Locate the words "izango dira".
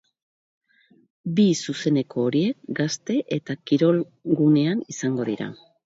4.97-5.57